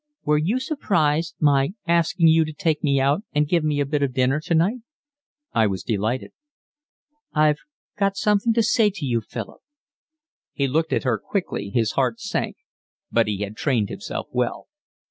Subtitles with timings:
[0.25, 4.01] "Were you surprised, my asking you to take me out and give me a bit
[4.01, 4.79] of dinner tonight?"
[5.53, 6.31] "I was delighted."
[7.35, 7.59] "I've
[7.99, 9.61] got something to say to you, Philip."
[10.53, 12.57] He looked at her quickly, his heart sank,
[13.11, 14.65] but he had trained himself well.